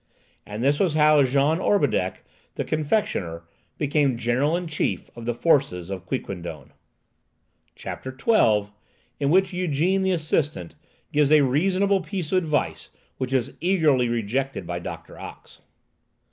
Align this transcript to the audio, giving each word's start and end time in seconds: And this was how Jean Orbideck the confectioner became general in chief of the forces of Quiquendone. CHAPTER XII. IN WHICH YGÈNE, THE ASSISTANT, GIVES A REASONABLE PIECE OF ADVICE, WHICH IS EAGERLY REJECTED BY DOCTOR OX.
And 0.47 0.63
this 0.63 0.79
was 0.79 0.95
how 0.95 1.21
Jean 1.21 1.59
Orbideck 1.59 2.25
the 2.55 2.63
confectioner 2.63 3.43
became 3.77 4.17
general 4.17 4.57
in 4.57 4.65
chief 4.65 5.11
of 5.15 5.27
the 5.27 5.33
forces 5.35 5.91
of 5.91 6.07
Quiquendone. 6.07 6.71
CHAPTER 7.75 8.09
XII. 8.11 8.71
IN 9.19 9.29
WHICH 9.29 9.51
YGÈNE, 9.51 10.01
THE 10.01 10.11
ASSISTANT, 10.13 10.73
GIVES 11.13 11.31
A 11.33 11.41
REASONABLE 11.41 12.01
PIECE 12.01 12.31
OF 12.31 12.37
ADVICE, 12.45 12.89
WHICH 13.19 13.33
IS 13.33 13.53
EAGERLY 13.61 14.09
REJECTED 14.09 14.65
BY 14.65 14.79
DOCTOR 14.79 15.19
OX. 15.19 15.61